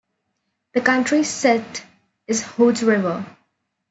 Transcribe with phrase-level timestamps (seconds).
[0.73, 1.85] The county seat
[2.25, 3.23] is Hood River.